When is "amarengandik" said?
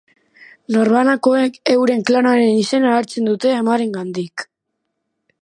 3.61-4.49